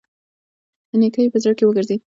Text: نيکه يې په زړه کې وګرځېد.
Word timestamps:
نيکه 0.99 1.19
يې 1.23 1.31
په 1.33 1.39
زړه 1.43 1.53
کې 1.57 1.65
وګرځېد. 1.65 2.01